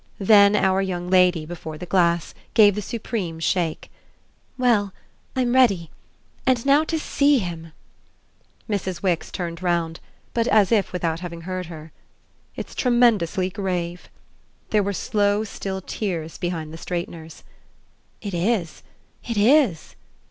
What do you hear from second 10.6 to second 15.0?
if without having heard her. "It's tremendously grave." There were